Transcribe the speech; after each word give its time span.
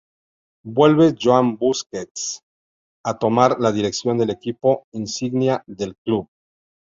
Vuelve 0.77 1.05
Joan 1.23 1.51
Busquets, 1.59 2.41
a 3.05 3.15
tomar 3.19 3.59
la 3.59 3.71
dirección 3.71 4.17
del 4.17 4.31
equipo 4.31 4.81
insignia 4.93 5.63
del 5.67 5.95
Club. 5.97 6.27